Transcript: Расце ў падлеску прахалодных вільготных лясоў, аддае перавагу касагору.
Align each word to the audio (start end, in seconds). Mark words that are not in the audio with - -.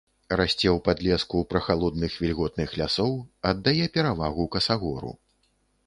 Расце 0.39 0.69
ў 0.69 0.71
падлеску 0.87 1.41
прахалодных 1.51 2.17
вільготных 2.23 2.69
лясоў, 2.81 3.13
аддае 3.53 3.79
перавагу 3.99 4.49
касагору. 4.57 5.19